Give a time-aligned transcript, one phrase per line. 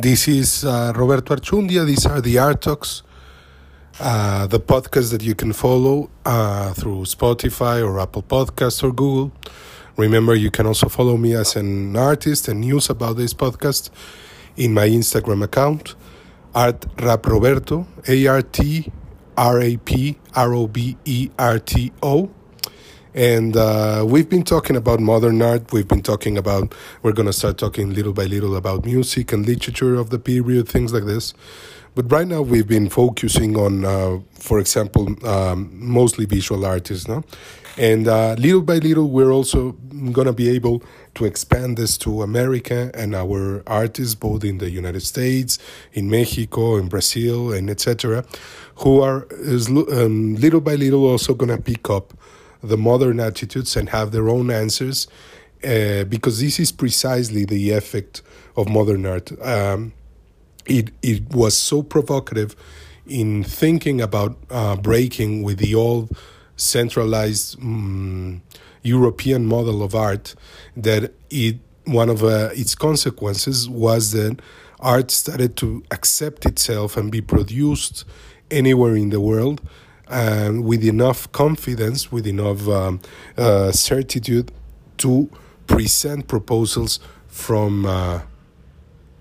[0.00, 1.84] This is uh, Roberto Archundia.
[1.84, 3.02] These are the Art Talks,
[4.00, 9.30] uh, the podcast that you can follow uh, through Spotify or Apple Podcasts or Google.
[9.98, 13.90] Remember, you can also follow me as an artist and news about this podcast
[14.56, 15.96] in my Instagram account,
[16.54, 18.90] Art Rap Roberto, A R T
[19.36, 22.30] R A P R O B E R T O.
[23.14, 25.72] And uh, we've been talking about modern art.
[25.72, 29.44] We've been talking about, we're going to start talking little by little about music and
[29.44, 31.34] literature of the period, things like this.
[31.96, 37.08] But right now we've been focusing on, uh, for example, um, mostly visual artists.
[37.08, 37.24] No?
[37.76, 39.72] And uh, little by little, we're also
[40.12, 40.82] going to be able
[41.14, 45.58] to expand this to America and our artists, both in the United States,
[45.92, 48.24] in Mexico, in Brazil, and etc.,
[48.76, 49.26] who are
[49.92, 52.14] um, little by little also going to pick up
[52.62, 55.06] the modern attitudes and have their own answers
[55.64, 58.22] uh, because this is precisely the effect
[58.56, 59.30] of modern art.
[59.42, 59.92] Um,
[60.66, 62.54] it, it was so provocative
[63.06, 66.16] in thinking about uh, breaking with the old
[66.56, 68.42] centralized um,
[68.82, 70.34] European model of art
[70.76, 74.40] that it one of uh, its consequences was that
[74.78, 78.04] art started to accept itself and be produced
[78.50, 79.60] anywhere in the world
[80.10, 83.00] and with enough confidence, with enough um,
[83.36, 84.52] uh, certitude
[84.98, 85.30] to
[85.66, 88.20] present proposals from uh,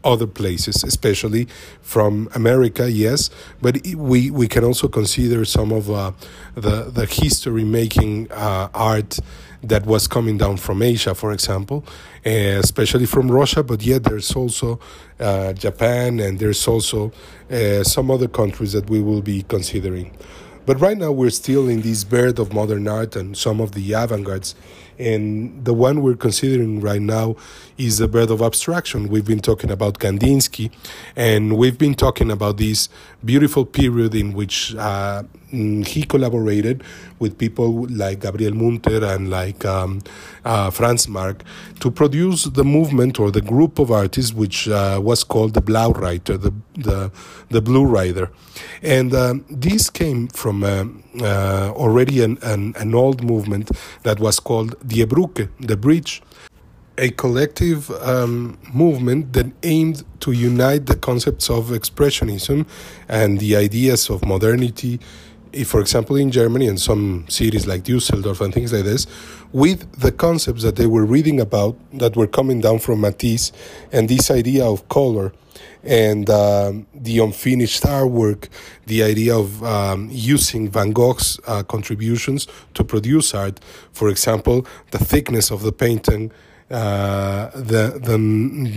[0.03, 1.47] other places, especially
[1.81, 3.29] from America, yes,
[3.61, 6.11] but we, we can also consider some of uh,
[6.55, 9.19] the, the history making uh, art
[9.61, 11.83] that was coming down from Asia, for example,
[12.23, 14.79] especially from Russia, but yet there's also
[15.19, 17.11] uh, Japan and there's also
[17.51, 20.15] uh, some other countries that we will be considering.
[20.69, 23.93] But right now we're still in this birth of modern art and some of the
[23.93, 24.53] avant-gardes.
[24.99, 27.37] And the one we're considering right now
[27.79, 29.07] is the birth of abstraction.
[29.07, 30.69] We've been talking about Kandinsky,
[31.15, 32.87] and we've been talking about this
[33.25, 36.83] beautiful period in which uh, he collaborated
[37.19, 40.01] with people like Gabriel Munter and like um,
[40.45, 41.43] uh, Franz Marc
[41.79, 45.91] to produce the movement or the group of artists which uh, was called the Blaue
[45.91, 47.11] Reiter, the, the,
[47.49, 48.31] the Blue Rider.
[48.81, 50.85] And um, this came from uh,
[51.21, 53.71] uh, already an, an, an old movement
[54.03, 56.21] that was called Die Brücke, the bridge
[56.99, 62.67] a collective um, movement that aimed to unite the concepts of expressionism
[63.07, 64.99] and the ideas of modernity,
[65.53, 69.07] if, for example, in Germany and some cities like Dusseldorf and things like this,
[69.51, 73.51] with the concepts that they were reading about that were coming down from Matisse
[73.91, 75.33] and this idea of color
[75.83, 78.49] and um, the unfinished artwork,
[78.85, 83.59] the idea of um, using Van Gogh's uh, contributions to produce art,
[83.91, 86.31] for example, the thickness of the painting
[86.69, 88.17] the, the,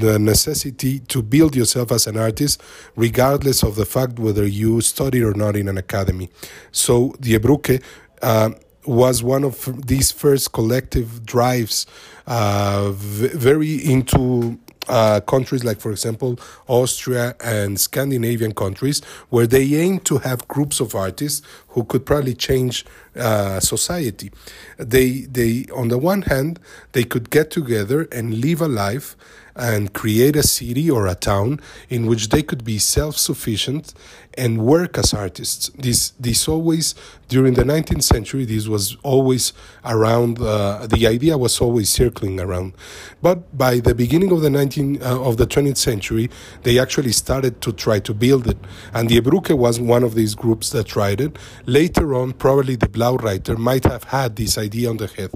[0.01, 2.63] the necessity to build yourself as an artist,
[2.97, 6.29] regardless of the fact whether you studied or not in an academy.
[6.71, 7.83] So Die Brücke
[8.23, 8.51] uh,
[8.85, 11.87] was one of these first collective drives,
[12.27, 20.01] uh, very into uh, countries like, for example, Austria and Scandinavian countries, where they aim
[20.01, 22.85] to have groups of artists who could probably change
[23.17, 24.31] uh, society.
[24.79, 26.59] They, they, on the one hand,
[26.93, 29.17] they could get together and live a life
[29.55, 33.93] and create a city or a town in which they could be self-sufficient
[34.39, 35.69] and work as artists.
[35.71, 36.95] This, this always
[37.29, 39.53] during the 19th century, this was always
[39.85, 40.41] around.
[40.41, 42.75] Uh, the idea was always circling around,
[43.21, 46.31] but by the beginning of the 19 uh, of the 20th century,
[46.63, 48.59] they actually started to try to build it.
[48.93, 51.39] And the Brücke was one of these groups that tried it.
[51.67, 55.31] Later on, probably the Blaue Reiter might have had this idea on the head,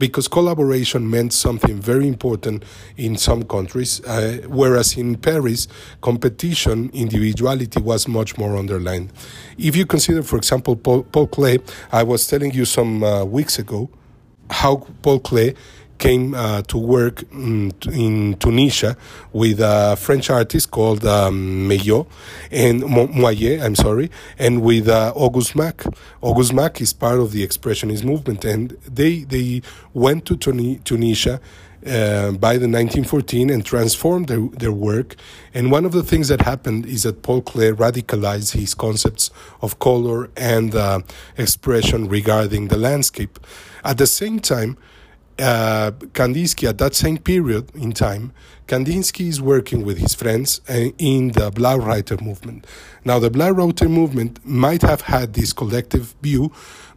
[0.00, 2.64] because collaboration meant something very important
[2.96, 5.68] in some countries, uh, whereas in Paris,
[6.00, 9.12] competition, individuality was much more underlined.
[9.58, 11.60] If you consider, for example, Paul, Paul Klee,
[11.92, 13.90] I was telling you some uh, weeks ago
[14.48, 15.54] how Paul Klee
[16.00, 18.96] came uh, to work in, in, Tunisia
[19.32, 21.70] with a French artist called um,
[22.50, 25.94] and Moilliet, I'm sorry, and with uh, Auguste Macke.
[26.22, 29.62] Auguste Macke is part of the Expressionist movement, and they they
[29.94, 31.40] went to Tunisia
[31.86, 35.16] uh, by the 1914 and transformed their, their work.
[35.54, 39.30] And one of the things that happened is that Paul Klee radicalized his concepts
[39.62, 41.00] of color and uh,
[41.38, 43.38] expression regarding the landscape.
[43.84, 44.76] At the same time,
[45.40, 48.32] uh, Kandinsky, at that same period in time,
[48.66, 52.66] Kandinsky is working with his friends uh, in the Blaue Reiter movement.
[53.04, 56.52] Now, the Blaue Reiter movement might have had this collective view,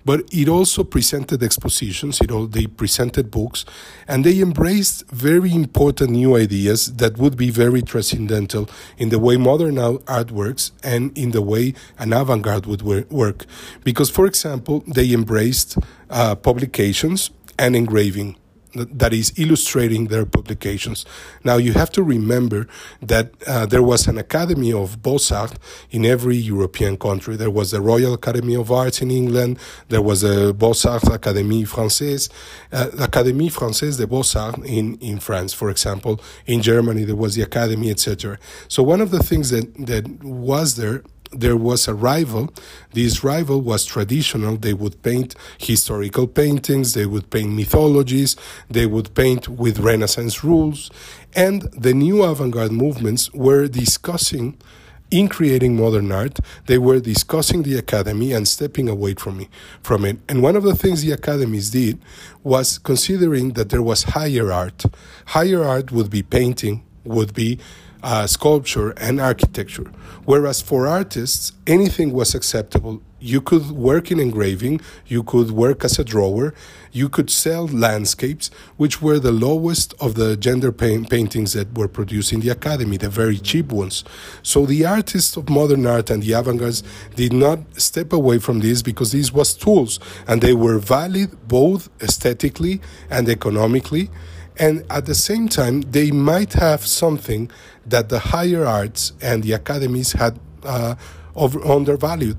[0.06, 3.66] but it also presented expositions, it all, they presented books,
[4.08, 9.38] and they embraced very important new ideas that would be very transcendental in the way
[9.38, 13.46] modern art works and in the way an avant garde would work.
[13.84, 15.78] Because, for example, they embraced
[16.10, 18.38] uh, publications and engraving
[18.76, 21.06] that is illustrating their publications.
[21.44, 22.68] Now you have to remember
[23.02, 25.54] that uh, there was an Academy of Beaux-Arts
[25.92, 27.36] in every European country.
[27.36, 29.60] There was the Royal Academy of Arts in England.
[29.90, 32.30] There was a Beaux-Arts Académie Française,
[32.72, 36.20] uh, Académie Française des Beaux-Arts in, in France, for example.
[36.48, 38.40] In Germany, there was the Academy, etc.
[38.68, 41.04] So one of the things that, that was there
[41.36, 42.54] there was a rival.
[42.94, 44.58] This rival was traditional.
[44.58, 48.36] They would paint historical paintings, they would paint mythologies,
[48.70, 50.92] they would paint with Renaissance rules.
[51.36, 54.58] And the new avant garde movements were discussing
[55.14, 59.48] in creating modern art, they were discussing the academy and stepping away from it,
[59.84, 60.18] from it.
[60.28, 62.00] And one of the things the academies did
[62.42, 64.86] was considering that there was higher art.
[65.28, 67.60] Higher art would be painting, would be
[68.04, 69.90] uh, sculpture and architecture.
[70.26, 73.02] Whereas for artists, anything was acceptable.
[73.20, 76.54] You could work in engraving, you could work as a drawer,
[76.92, 81.88] you could sell landscapes, which were the lowest of the gender paint paintings that were
[81.88, 84.04] produced in the academy, the very cheap ones.
[84.44, 86.82] So the artists of modern art and the avant garde
[87.16, 91.90] did not step away from this because these was tools and they were valid both
[92.02, 94.10] aesthetically and economically
[94.58, 97.50] and at the same time they might have something
[97.86, 100.96] that the higher arts and the academies had uh,
[101.36, 102.38] over, undervalued.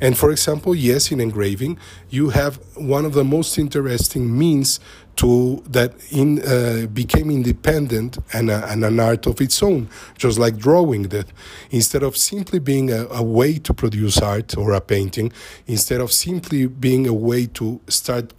[0.00, 1.78] And for example, yes, in engraving,
[2.10, 4.80] you have one of the most interesting means
[5.16, 9.88] to that in uh, became independent and, a, and, an art of its own,
[10.18, 11.26] just like drawing that.
[11.70, 15.32] Instead of simply being a, a way to produce art or a painting,
[15.66, 18.32] instead of simply being a way to start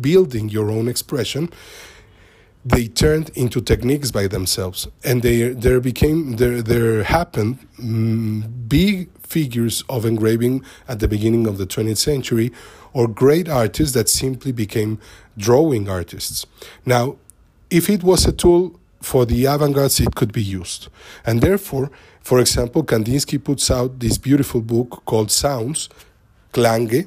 [0.00, 1.48] building your own expression,
[2.64, 9.08] they turned into techniques by themselves, and they there became there there happened mm, big
[9.22, 12.50] figures of engraving at the beginning of the 20th century,
[12.92, 14.98] or great artists that simply became
[15.36, 16.46] drawing artists.
[16.84, 17.16] Now,
[17.70, 20.88] if it was a tool for the avant-garde, it could be used,
[21.24, 21.90] and therefore,
[22.22, 25.88] for example, Kandinsky puts out this beautiful book called Sounds,
[26.52, 27.06] Klänge,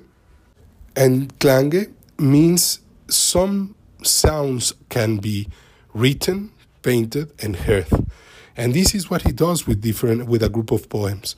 [0.96, 5.48] and Klänge means some sounds can be
[5.94, 6.52] written,
[6.82, 7.88] painted, and heard.
[8.58, 11.36] And this is what he does with different with a group of poems.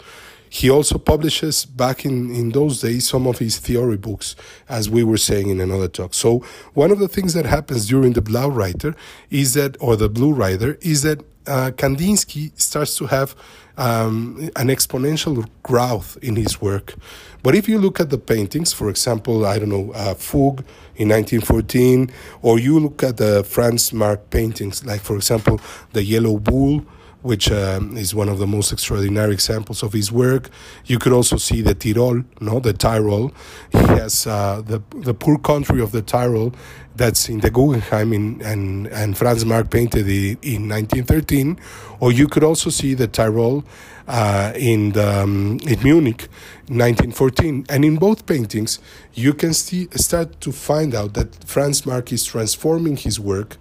[0.49, 4.35] He also publishes back in, in those days some of his theory books,
[4.69, 6.13] as we were saying in another talk.
[6.13, 6.45] So
[6.75, 8.95] one of the things that happens during the Blaue Reiter
[9.31, 13.35] is that, or the Blue Rider, is that uh, Kandinsky starts to have
[13.77, 16.95] um, an exponential growth in his work.
[17.41, 20.63] But if you look at the paintings, for example, I don't know, uh, Fugue
[20.95, 22.11] in 1914,
[22.41, 25.59] or you look at the Franz Marc paintings, like for example,
[25.91, 26.85] the Yellow Bull
[27.23, 30.49] which um, is one of the most extraordinary examples of his work.
[30.85, 33.33] You could also see the Tyrol, no, the Tyrol.
[33.71, 36.53] He has uh, the the poor country of the Tyrol
[36.95, 41.59] that's in the Guggenheim in, and and Franz Marc painted it in 1913.
[41.99, 43.63] Or you could also see the Tyrol
[44.07, 46.27] uh, in the, um, in Munich,
[46.67, 47.65] 1914.
[47.69, 48.79] And in both paintings,
[49.13, 53.57] you can see, start to find out that Franz Marc is transforming his work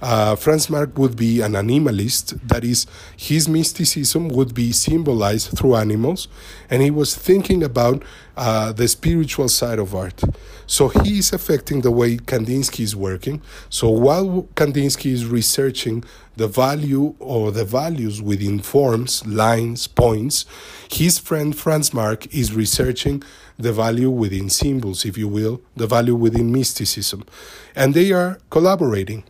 [0.00, 2.86] uh, Franz Marc would be an animalist, that is,
[3.16, 6.28] his mysticism would be symbolized through animals,
[6.70, 8.02] and he was thinking about
[8.36, 10.22] uh, the spiritual side of art.
[10.66, 13.42] So he is affecting the way Kandinsky is working.
[13.68, 16.04] So while Kandinsky is researching
[16.36, 20.44] the value or the values within forms, lines, points,
[20.88, 23.22] his friend Franz Marc is researching
[23.58, 27.24] the value within symbols, if you will, the value within mysticism.
[27.74, 29.24] And they are collaborating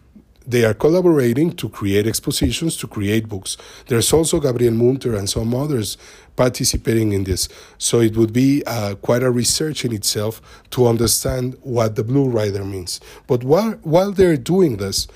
[0.48, 3.58] they are collaborating to create expositions, to create books.
[3.86, 5.98] There's also Gabriel Munter and some others
[6.36, 7.50] participating in this.
[7.76, 10.40] So it would be uh, quite a research in itself
[10.70, 12.98] to understand what the Blue Rider means.
[13.26, 15.06] But while, while they're doing this,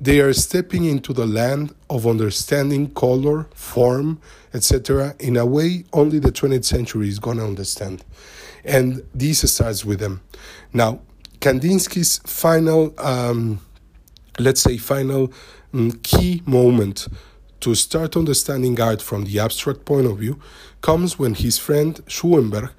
[0.00, 4.20] they are stepping into the land of understanding color, form,
[4.54, 8.04] etc., in a way only the 20th century is going to understand.
[8.64, 10.20] And this starts with them.
[10.72, 11.00] Now,
[11.40, 12.94] Kandinsky's final.
[12.98, 13.60] Um,
[14.38, 15.32] let's say, final
[15.74, 17.08] um, key moment
[17.60, 20.38] to start understanding art from the abstract point of view
[20.80, 22.70] comes when his friend Schoenberg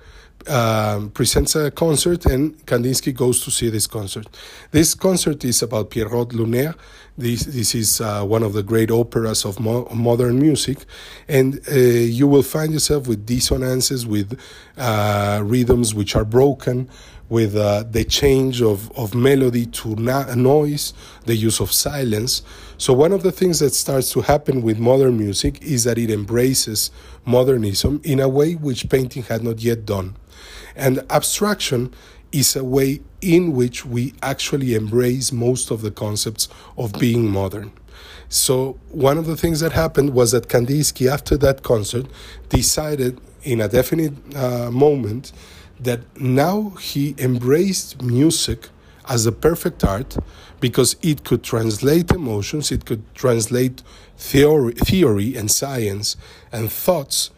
[0.48, 4.28] um, presents a concert, and Kandinsky goes to see this concert.
[4.72, 6.76] This concert is about Pierrot Lunaire.
[7.18, 10.86] This, this is uh, one of the great operas of mo- modern music,
[11.28, 14.40] and uh, you will find yourself with dissonances, with
[14.78, 16.90] uh, rhythms which are broken,
[17.30, 20.94] with uh, the change of, of melody to na- noise,
[21.26, 22.42] the use of silence.
[22.78, 26.10] So, one of the things that starts to happen with modern music is that it
[26.10, 26.92] embraces
[27.26, 30.16] modernism in a way which painting had not yet done.
[30.76, 31.94] And abstraction
[32.32, 37.72] is a way in which we actually embrace most of the concepts of being modern.
[38.30, 42.06] So, one of the things that happened was that Kandinsky, after that concert,
[42.50, 45.32] decided in a definite uh, moment
[45.80, 48.70] that now he embraced music
[49.08, 50.18] as a perfect art
[50.60, 53.82] because it could translate emotions, it could translate
[54.18, 56.16] theory, theory and science
[56.52, 57.32] and thoughts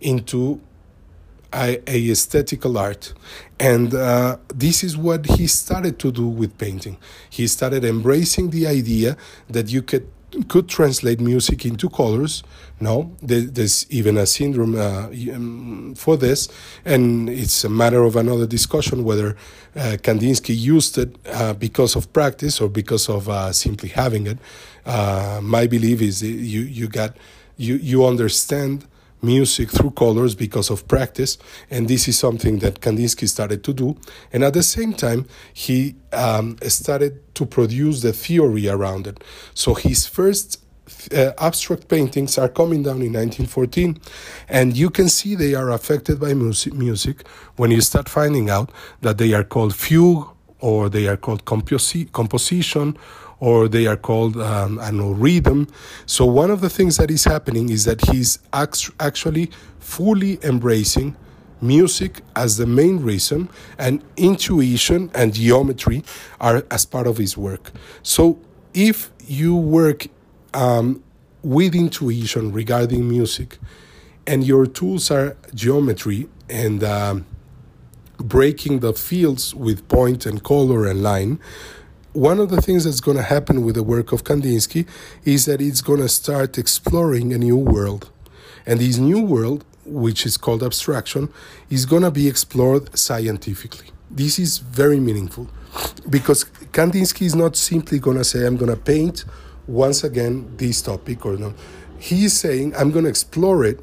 [0.00, 0.60] into
[1.52, 3.12] a, a aesthetical art.
[3.58, 6.98] And uh, this is what he started to do with painting.
[7.28, 9.16] He started embracing the idea
[9.48, 10.08] that you could
[10.44, 12.42] could translate music into colors.
[12.80, 16.48] No, there's even a syndrome uh, um, for this,
[16.84, 19.36] and it's a matter of another discussion whether
[19.74, 24.38] uh, Kandinsky used it uh, because of practice or because of uh, simply having it.
[24.86, 27.16] Uh, my belief is you you got
[27.56, 28.86] you you understand
[29.22, 31.38] music through colors because of practice,
[31.70, 33.96] and this is something that Kandinsky started to do.
[34.32, 39.22] And at the same time, he um, started to produce the theory around it.
[39.54, 40.62] So his first
[41.12, 43.98] uh, abstract paintings are coming down in 1914,
[44.48, 48.70] and you can see they are affected by music, music when you start finding out
[49.02, 50.28] that they are called fugue
[50.60, 52.96] or they are called composi- composition
[53.40, 55.68] or they are called um, know rhythm.
[56.06, 61.16] So one of the things that is happening is that he's actually fully embracing
[61.60, 66.04] music as the main reason and intuition and geometry
[66.40, 67.72] are as part of his work.
[68.02, 68.38] So
[68.74, 70.06] if you work
[70.54, 71.02] um,
[71.42, 73.58] with intuition regarding music
[74.26, 77.26] and your tools are geometry and um,
[78.18, 81.40] breaking the fields with point and color and line
[82.12, 84.86] one of the things that's going to happen with the work of Kandinsky
[85.24, 88.10] is that it's going to start exploring a new world.
[88.66, 91.28] And this new world, which is called abstraction,
[91.70, 93.88] is going to be explored scientifically.
[94.10, 95.48] This is very meaningful
[96.08, 99.24] because Kandinsky is not simply going to say, I'm going to paint
[99.66, 101.54] once again this topic or no.
[101.98, 103.80] He is saying, I'm going to explore it.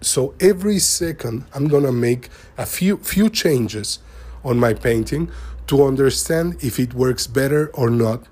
[0.00, 2.28] So every second, I'm going to make
[2.58, 4.00] a few, few changes
[4.44, 5.30] on my painting
[5.66, 8.24] to understand if it works better or not,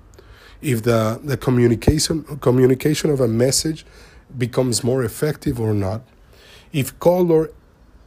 [0.61, 3.85] if the, the communication, communication of a message
[4.37, 6.01] becomes more effective or not,
[6.71, 7.51] if color,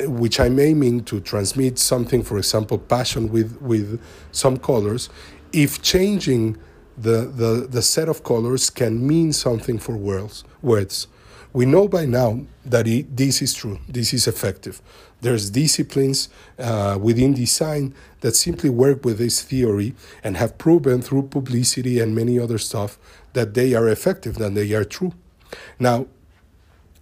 [0.01, 4.01] which I'm aiming to transmit something, for example, passion with, with
[4.33, 5.09] some colors,
[5.53, 6.57] if changing
[6.97, 11.09] the, the, the set of colors can mean something for words, words.
[11.55, 14.83] We know by now that it, this is true, this is effective.
[15.21, 19.95] There's disciplines uh, within design that simply work with this theory
[20.25, 22.99] and have proven through publicity and many other stuff
[23.35, 25.13] that they are effective, that they are true.
[25.79, 26.07] Now,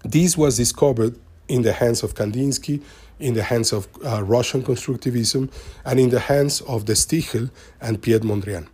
[0.04, 1.18] this was discovered
[1.48, 2.82] in the hands of Kandinsky,
[3.18, 5.50] in the hands of uh, Russian constructivism,
[5.86, 8.66] and in the hands of de Stijl and Piet Mondrian.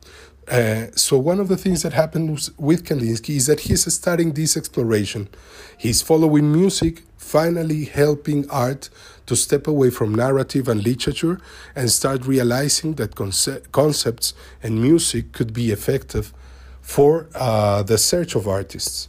[0.50, 4.56] Uh, so one of the things that happens with Kandinsky is that he's starting this
[4.56, 5.28] exploration.
[5.76, 8.88] He's following music, finally helping art
[9.26, 11.38] to step away from narrative and literature
[11.76, 16.32] and start realizing that conce- concepts and music could be effective
[16.80, 19.08] for uh, the search of artists.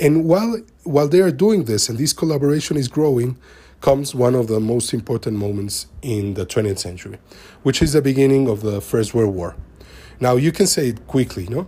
[0.00, 3.36] And while while they are doing this and this collaboration is growing,
[3.82, 7.18] comes one of the most important moments in the 20th century,
[7.62, 9.54] which is the beginning of the First World War.
[10.20, 11.66] Now you can say it quickly, no?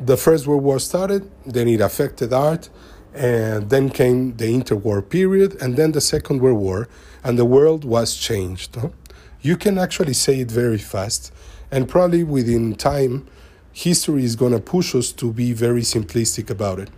[0.00, 2.68] The First World War started, then it affected art,
[3.14, 6.88] and then came the interwar period, and then the Second World War,
[7.24, 8.76] and the world was changed.
[8.76, 8.92] No?
[9.40, 11.32] You can actually say it very fast,
[11.70, 13.26] and probably within time,
[13.72, 16.90] history is going to push us to be very simplistic about it.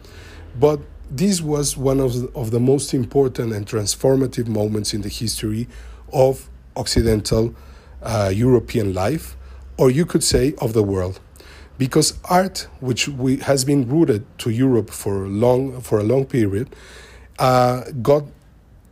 [0.58, 0.80] But
[1.10, 5.68] this was one of the, of the most important and transformative moments in the history
[6.12, 7.54] of Occidental
[8.02, 9.36] uh, European life
[9.80, 11.18] or you could say of the world.
[11.78, 16.76] Because art, which we, has been rooted to Europe for, long, for a long period,
[17.38, 18.24] uh, got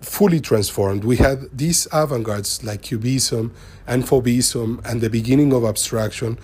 [0.00, 1.04] fully transformed.
[1.04, 3.52] We had these avant gardes like Cubism
[3.86, 6.38] and Fauvism and the beginning of abstraction.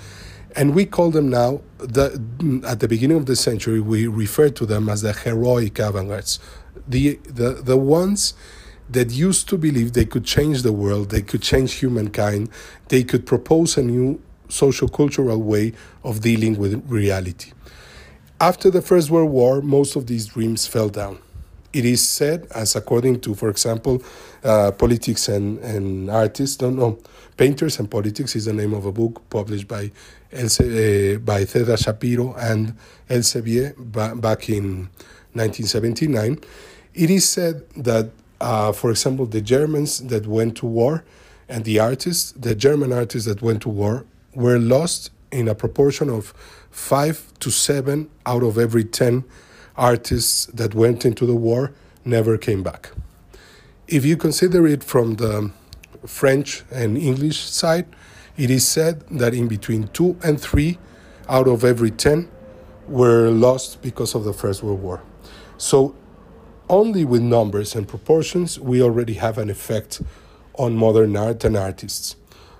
[0.54, 2.20] And we call them now, the,
[2.66, 6.38] at the beginning of the century, we refer to them as the heroic avant gardes.
[6.86, 8.34] The, the, the ones
[8.90, 12.50] that used to believe they could change the world, they could change humankind,
[12.88, 15.72] they could propose a new social cultural way
[16.02, 17.52] of dealing with reality.
[18.40, 21.18] After the First World War, most of these dreams fell down.
[21.72, 24.02] It is said, as according to, for example,
[24.44, 26.98] uh, Politics and, and Artists, no, no,
[27.36, 29.90] Painters and Politics is the name of a book published by
[30.32, 32.76] Else, uh, by Theda Shapiro and
[33.08, 33.74] Elsevier
[34.20, 34.88] back in
[35.32, 36.38] 1979.
[36.94, 38.10] It is said that,
[38.40, 41.04] uh, for example, the Germans that went to war
[41.48, 46.08] and the artists, the German artists that went to war, were lost in a proportion
[46.08, 46.32] of
[46.70, 49.24] five to seven out of every 10
[49.76, 51.72] artists that went into the war
[52.04, 52.90] never came back.
[53.88, 55.50] If you consider it from the
[56.06, 57.86] French and English side,
[58.36, 60.78] it is said that in between two and three
[61.28, 62.28] out of every 10
[62.88, 65.02] were lost because of the First World War.
[65.56, 65.94] So,
[66.68, 70.02] only with numbers and proportions, we already have an effect
[70.54, 72.16] on modern art and artists.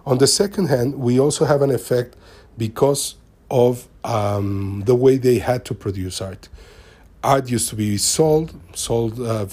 [0.06, 2.16] On the second hand, we also have an effect
[2.58, 3.16] because
[3.50, 6.48] of um, the way they had to produce art.
[7.22, 9.46] Art used to be sold, sold uh,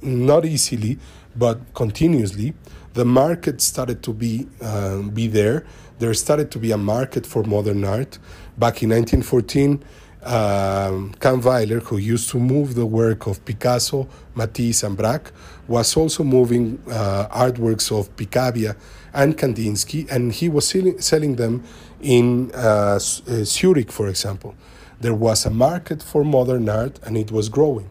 [0.00, 0.98] not easily,
[1.36, 2.54] but continuously.
[2.94, 5.66] The market started to be uh, be there.
[5.98, 8.18] There started to be a market for modern art.
[8.56, 9.84] Back in 1914,
[10.26, 15.32] um, Kahnweiler, who used to move the work of Picasso, Matisse, and Braque,
[15.68, 18.76] was also moving uh, artworks of Picabia
[19.14, 21.64] and Kandinsky, and he was selling, selling them
[22.00, 22.98] in uh, uh,
[23.44, 24.54] Zurich, for example.
[25.00, 27.88] There was a market for modern art, and it was growing.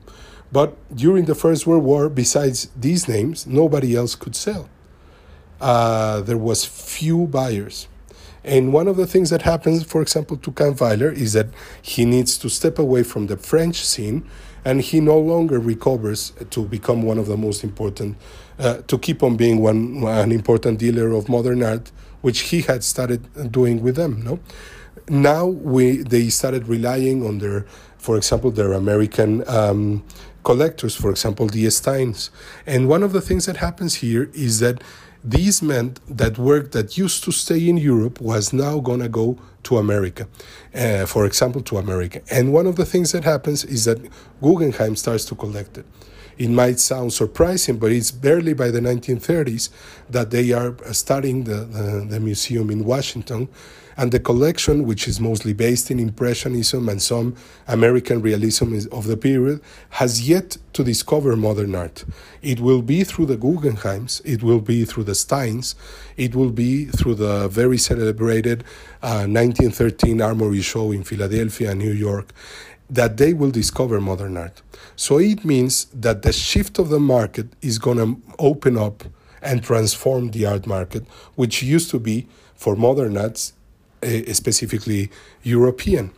[0.51, 4.69] But during the First World War, besides these names, nobody else could sell.
[5.59, 7.87] Uh, there was few buyers.
[8.45, 11.47] And one of the things that happens, for example, to Kahnweiler is that
[11.81, 14.23] he needs to step away from the French scene
[14.63, 18.17] and he no longer recovers to become one of the most important,
[18.59, 22.83] uh, to keep on being one an important dealer of modern art, which he had
[22.83, 24.23] started doing with them.
[24.23, 24.39] No,
[25.09, 27.65] now we they started relying on their,
[27.97, 29.47] for example, their American.
[29.47, 30.03] Um,
[30.43, 32.29] collectors, for example, the Steins.
[32.67, 34.79] And one of the things that happens here is that
[35.25, 39.37] this meant that work that used to stay in Europe was now going to go
[39.63, 40.27] to America,
[40.75, 42.21] uh, for example, to America.
[42.29, 43.99] And one of the things that happens is that
[44.41, 45.85] Guggenheim starts to collect it.
[46.37, 49.69] It might sound surprising, but it's barely by the 1930s
[50.09, 53.47] that they are starting the, the, the museum in Washington
[53.97, 57.35] and the collection, which is mostly based in Impressionism and some
[57.67, 62.03] American realism of the period, has yet to discover modern art.
[62.41, 65.75] It will be through the Guggenheims, it will be through the Steins,
[66.17, 68.63] it will be through the very celebrated
[69.01, 72.33] uh, 1913 Armory Show in Philadelphia and New York
[72.89, 74.61] that they will discover modern art.
[74.95, 79.03] So it means that the shift of the market is going to open up
[79.41, 81.05] and transform the art market,
[81.35, 83.53] which used to be for modern arts
[84.05, 85.09] Uh, specifically
[85.41, 86.11] European.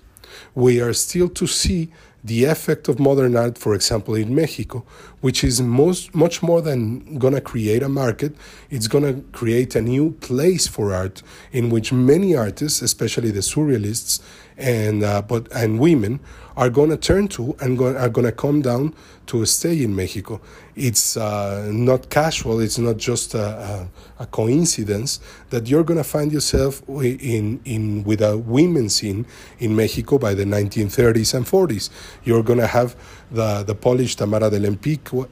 [0.56, 1.90] We are still to see
[2.22, 4.84] the effect of modern art, for example, in Mexico,
[5.28, 8.34] which is most, much more than going to create a market,
[8.70, 13.42] it's going to create a new place for art in which many artists, especially the
[13.42, 14.22] surrealists
[14.58, 16.22] and, uh, but, and women,
[16.56, 18.94] are going to turn to and go, are going to come down
[19.28, 20.40] to stay in Mexico.
[20.76, 26.04] It's uh, not casual, it's not just a, a, a coincidence that you're going to
[26.04, 29.26] find yourself in, in, with a women's scene
[29.60, 31.90] in Mexico by the 1930s and 40s.
[32.24, 32.96] You're going to have
[33.32, 35.28] the, the Polish Tamara de Lempicka,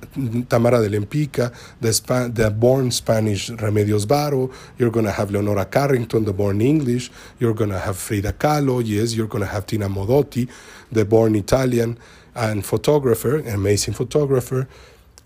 [0.50, 4.52] Tamara de Lempicka the, Spa- the born Spanish Remedios Varo.
[4.78, 7.12] You're going to have Leonora Carrington, the born English.
[7.40, 8.82] You're going to have Frida Kahlo.
[8.86, 10.50] Yes, you're going to have Tina Modotti,
[10.92, 11.98] the born Italian
[12.36, 14.68] and photographer, an amazing photographer,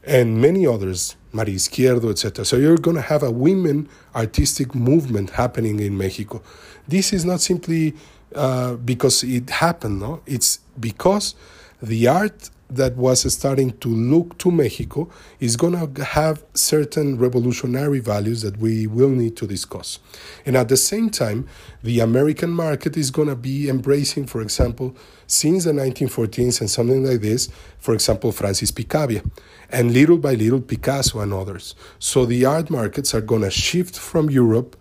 [0.06, 2.46] and many others, Maria Izquierdo, etc.
[2.46, 6.42] So you're going to have a women artistic movement happening in Mexico.
[6.88, 7.96] This is not simply
[8.36, 10.22] uh, because it happened, no?
[10.26, 11.36] It's because
[11.82, 18.00] the art that was starting to look to Mexico is going to have certain revolutionary
[18.00, 20.00] values that we will need to discuss.
[20.46, 21.48] And at the same time,
[21.82, 27.04] the American market is going to be embracing, for example, since the 1914s and something
[27.04, 29.24] like this, for example, Francis Picabia,
[29.72, 31.76] and little by little, Picasso and others.
[31.98, 34.76] So the art markets are going to shift from Europe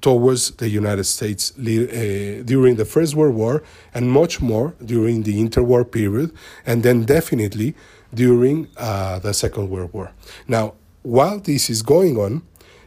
[0.00, 3.62] towards the United States uh, during the First World War
[3.94, 6.32] and much more during the interwar period,
[6.66, 7.74] and then definitely
[8.12, 10.12] during uh, the Second World War.
[10.48, 12.42] Now, while this is going on,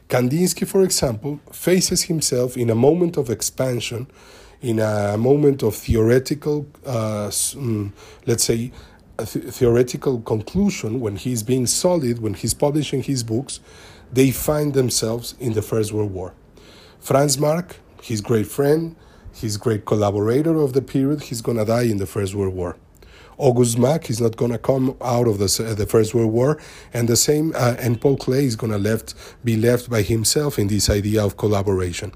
[0.09, 4.07] Kandinsky, for example, faces himself in a moment of expansion,
[4.61, 7.91] in a moment of theoretical, uh, mm,
[8.25, 8.71] let's say,
[9.17, 13.59] th- theoretical conclusion, when he's being solid, when he's publishing his books,
[14.11, 16.33] they find themselves in the First World War.
[17.03, 18.95] Franz Marc, his great friend,
[19.33, 22.77] his great collaborator of the period, he's going to die in the First World War.
[23.37, 26.61] August Macke is not going to come out of the, uh, the First World War,
[26.93, 30.57] and the same, uh, and Paul Klee is going to left be left by himself
[30.57, 32.13] in this idea of collaboration.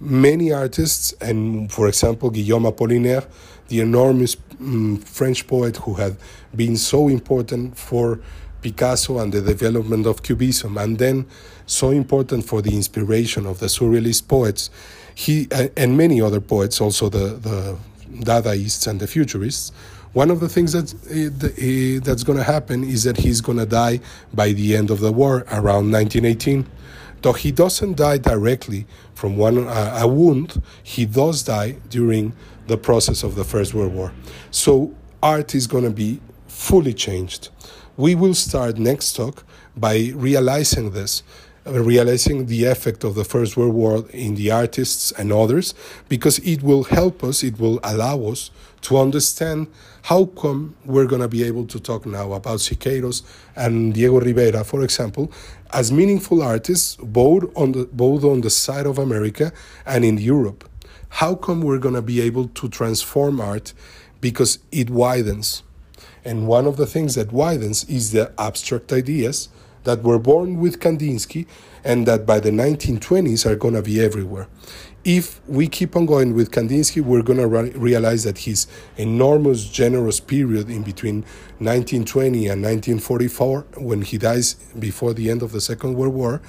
[0.00, 3.28] Many artists, and for example, Guillaume Apollinaire,
[3.68, 6.16] the enormous um, French poet who had
[6.52, 8.18] been so important for
[8.66, 11.24] Picasso and the development of Cubism, and then
[11.66, 14.70] so important for the inspiration of the Surrealist poets,
[15.14, 17.76] he and many other poets, also the, the
[18.24, 19.70] Dadaists and the Futurists.
[20.14, 23.66] One of the things that uh, that's going to happen is that he's going to
[23.66, 24.00] die
[24.34, 26.66] by the end of the war, around 1918.
[27.22, 32.32] Though he doesn't die directly from one uh, a wound, he does die during
[32.66, 34.12] the process of the First World War.
[34.50, 37.50] So art is going to be fully changed.
[37.98, 39.42] We will start next talk
[39.74, 41.22] by realizing this,
[41.66, 45.72] uh, realizing the effect of the First World War in the artists and others,
[46.06, 48.50] because it will help us, it will allow us
[48.82, 49.68] to understand
[50.02, 53.22] how come we're going to be able to talk now about Siqueiros
[53.56, 55.32] and Diego Rivera, for example,
[55.72, 59.52] as meaningful artists both on the both on the side of America
[59.86, 60.68] and in Europe.
[61.08, 63.72] How come we're going to be able to transform art?
[64.20, 65.62] Because it widens.
[66.26, 69.48] And one of the things that widens is the abstract ideas
[69.84, 71.46] that were born with Kandinsky
[71.84, 74.48] and that by the 1920s are going to be everywhere.
[75.04, 79.68] If we keep on going with Kandinsky, we're going to re- realize that his enormous,
[79.68, 81.22] generous period in between
[81.60, 86.42] 1920 and 1944, when he dies before the end of the Second World War,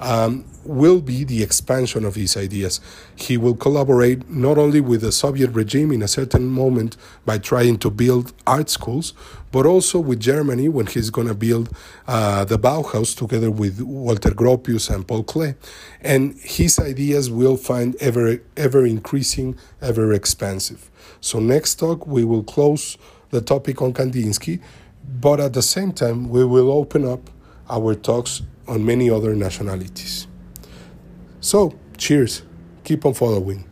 [0.00, 2.80] um, will be the expansion of his ideas.
[3.16, 7.78] He will collaborate not only with the Soviet regime in a certain moment by trying
[7.78, 9.14] to build art schools,
[9.50, 11.74] but also with Germany when he's going to build
[12.06, 15.56] uh, the Bauhaus together with Walter Gropius and Paul Klee.
[16.00, 20.90] And his ideas will find ever, ever increasing, ever expansive.
[21.20, 22.98] So, next talk, we will close
[23.30, 24.60] the topic on Kandinsky,
[25.20, 27.30] but at the same time, we will open up
[27.70, 30.26] our talks on many other nationalities.
[31.40, 32.42] So, cheers.
[32.84, 33.64] Keep on following.